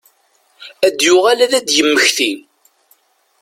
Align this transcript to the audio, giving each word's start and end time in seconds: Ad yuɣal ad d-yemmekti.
Ad 0.87 0.97
yuɣal 1.05 1.39
ad 1.45 1.53
d-yemmekti. 1.67 2.31